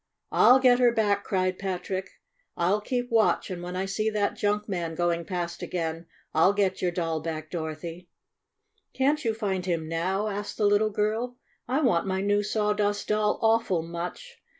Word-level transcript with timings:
"I'll 0.31 0.57
get 0.57 0.79
her 0.79 0.91
back!" 0.91 1.23
cried 1.23 1.59
Patrick. 1.59 2.09
"I'll 2.57 2.81
keep 2.81 3.11
watch, 3.11 3.51
and 3.51 3.61
when 3.61 3.75
I 3.75 3.85
see 3.85 4.09
that 4.09 4.35
junk 4.35 4.67
man 4.67 4.95
going 4.95 5.25
past 5.25 5.61
again 5.61 6.07
I'll 6.33 6.53
get 6.53 6.81
your 6.81 6.89
doll 6.89 7.19
back, 7.19 7.51
Dorothy." 7.51 8.09
"Can't 8.95 9.23
you 9.23 9.35
find 9.35 9.67
him 9.67 9.87
now?" 9.87 10.27
asked 10.27 10.57
the 10.57 10.65
little 10.65 10.89
girl. 10.89 11.37
"I 11.67 11.81
want 11.81 12.07
my 12.07 12.19
new 12.19 12.41
Sawdust 12.41 13.09
Doll 13.09 13.37
awful 13.43 13.83
much! 13.83 14.41